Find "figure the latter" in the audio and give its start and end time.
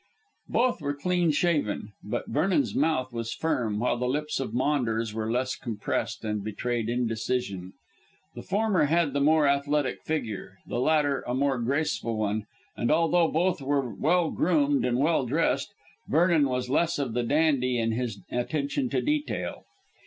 10.01-11.23